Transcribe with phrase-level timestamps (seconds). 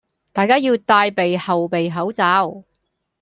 [0.33, 2.63] 大家要帶備後備口罩